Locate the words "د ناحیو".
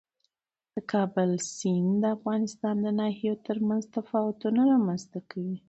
2.81-3.33